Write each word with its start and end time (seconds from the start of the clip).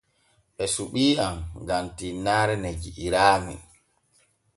Ɓe 0.55 0.65
suɓii 0.73 1.11
am 1.25 1.37
gam 1.67 1.85
tinnaare 1.97 2.53
ne 2.59 2.69
ji'iraami. 2.81 3.55